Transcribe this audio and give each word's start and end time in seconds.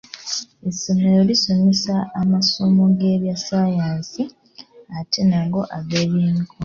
Essomero 0.69 1.19
lisomesa 1.29 1.95
amasomo 2.21 2.83
g'ebya 2.97 3.35
ssayansi 3.39 4.23
ate 4.97 5.21
n'ago 5.25 5.61
ag'ebyemikono 5.77 6.45